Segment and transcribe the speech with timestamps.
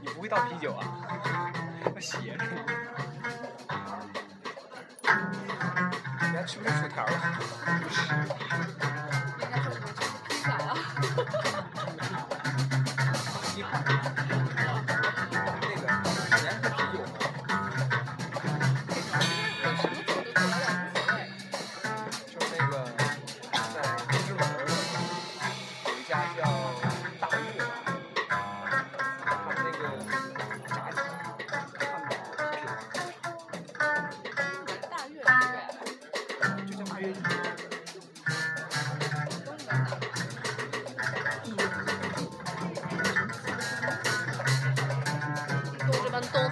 [0.00, 0.84] 你不会倒啤酒啊？
[1.84, 2.44] 要斜着。
[6.20, 7.12] 你还吃不吃薯条了？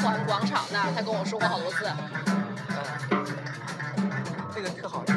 [0.02, 1.86] 环广场那，他跟我说过好多次。
[4.52, 5.12] 这个特好吃，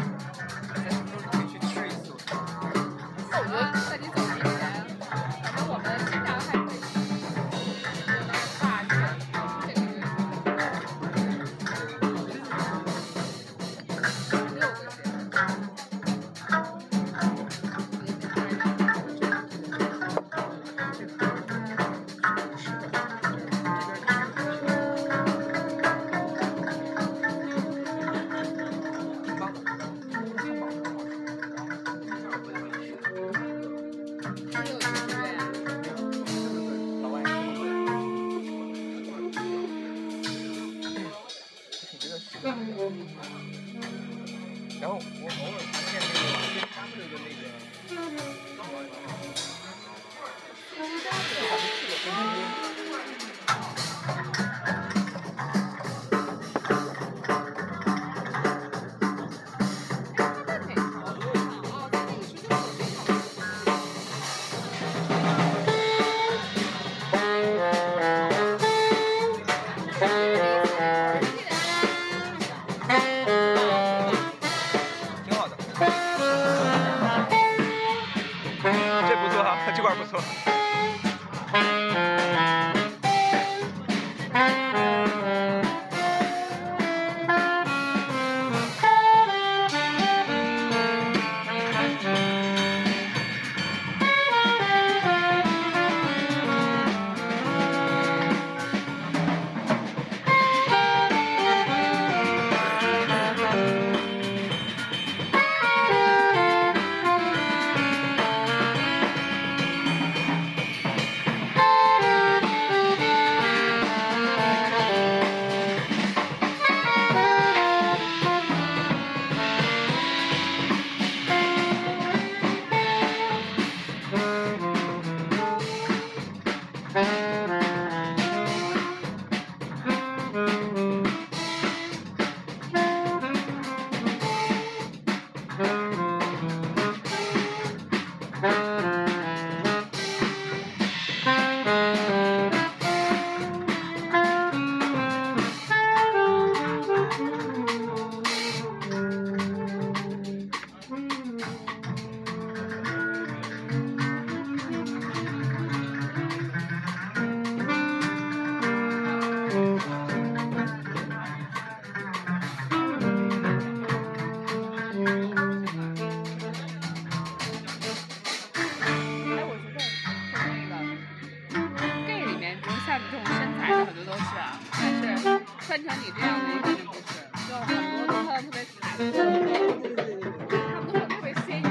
[175.75, 177.03] 穿成你这样的一个就不是，
[177.49, 177.67] 就很
[177.97, 181.67] 多都穿的特别卡通，他们都很特别鲜艳？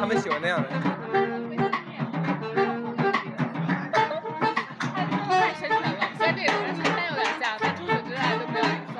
[0.00, 0.68] 他们喜欢那样的。
[5.28, 5.86] 太深沉了，
[6.18, 6.58] 虽然这个有
[7.14, 8.92] 点像，但除此之外都没有颜色。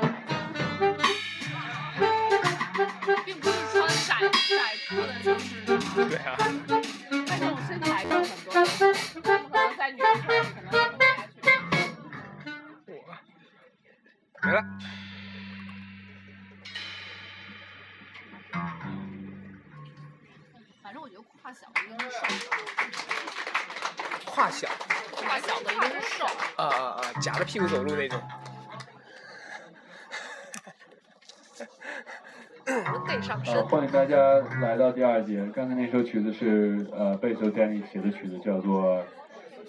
[3.24, 5.44] 并不是穿窄窄裤的，就是
[6.08, 6.28] 对啊。
[27.24, 28.20] 夹着屁股走路那种。
[33.06, 33.66] 对上身呃，。
[33.66, 34.16] 欢迎大家
[34.60, 35.42] 来到第二节。
[35.54, 38.98] 刚才那首曲子是呃贝斯手 Danny 写的曲子，叫做《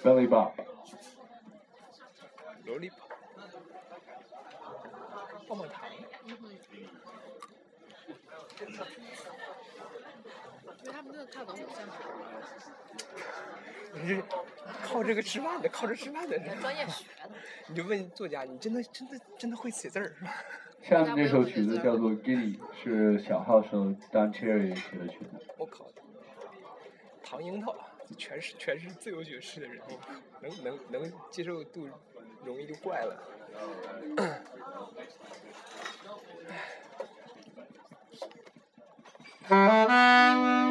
[0.03, 0.51] Belly Bob》。
[2.65, 2.97] 萝莉泡，
[5.47, 5.85] 棒棒糖。
[6.25, 6.37] 因为
[10.91, 11.87] 他们这个看的很像
[13.93, 14.21] 你是
[14.95, 16.39] 靠这个吃饭的，靠这吃饭的。
[16.61, 17.29] 专业学的。
[17.67, 20.33] 你就问作家，你真的真的真的会写字儿吧？
[20.81, 25.31] 下面这首曲子叫做《Gilly》，是小号手 Dan Cherry 写的曲子。
[25.57, 25.85] 我靠，
[27.21, 27.75] 唐樱桃，
[28.17, 29.81] 全是全是自由爵士的人，
[30.41, 31.89] 能能能接受度
[32.45, 33.21] 容易就怪了。